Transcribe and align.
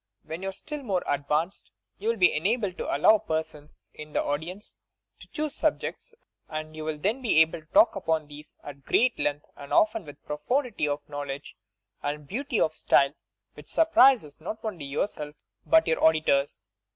When 0.25 0.41
you 0.41 0.49
are 0.49 0.51
still 0.51 0.81
more 0.81 1.03
advanced, 1.05 1.69
you 1.99 2.09
will 2.09 2.17
be 2.17 2.33
enabled 2.33 2.75
to 2.79 2.89
allow 2.97 3.19
persons 3.19 3.83
in 3.93 4.13
the 4.13 4.23
audience 4.23 4.79
to 5.19 5.27
choose 5.27 5.53
sub 5.53 5.79
jects, 5.79 6.15
and 6.49 6.75
you 6.75 6.83
will 6.85 6.97
then 6.97 7.21
be 7.21 7.37
able 7.37 7.59
to 7.61 7.67
talk 7.67 7.95
upon 7.95 8.25
these 8.25 8.55
at 8.63 8.83
great 8.83 9.19
length 9.19 9.45
and 9.55 9.71
often 9.71 10.03
with 10.03 10.17
a 10.17 10.25
profundity 10.25 10.87
of 10.87 11.07
knowledge 11.07 11.55
and 12.01 12.25
beauty 12.25 12.59
of 12.59 12.73
style 12.73 13.13
which 13.53 13.67
surprises 13.67 14.41
not 14.41 14.65
only 14.65 14.85
yourself 14.85 15.35
but 15.67 15.85
your 15.85 16.03
auditors. 16.03 16.65